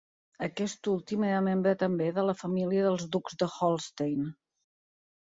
[0.45, 4.29] Aquest últim era membre també de la família dels ducs de Holstein.